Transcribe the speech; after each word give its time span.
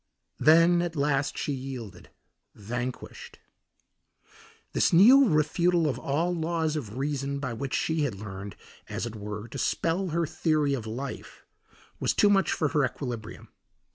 Then 0.39 0.81
at 0.81 0.95
last 0.95 1.37
she 1.37 1.53
yielded, 1.53 2.09
vanquished. 2.55 3.37
This 4.73 4.91
new 4.91 5.29
refutal 5.29 5.87
of 5.87 5.99
all 5.99 6.33
laws 6.33 6.75
of 6.75 6.97
reason 6.97 7.37
by 7.37 7.53
which 7.53 7.75
she 7.75 8.01
had 8.01 8.15
learned, 8.15 8.55
as 8.89 9.05
it 9.05 9.15
were, 9.15 9.47
to 9.49 9.59
spell 9.59 10.07
her 10.07 10.25
theory 10.25 10.73
of 10.73 10.87
life, 10.87 11.45
was 11.99 12.15
too 12.15 12.31
much 12.31 12.51
for 12.51 12.69
her 12.69 12.83
equilibrium. 12.83 13.49